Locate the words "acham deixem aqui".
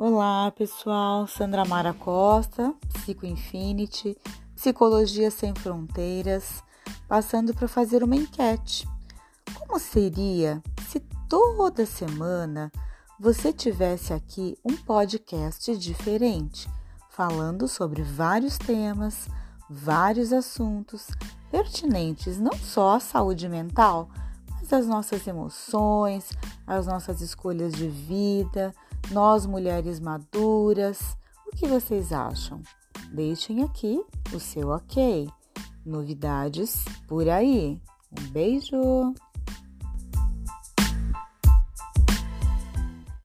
32.12-34.02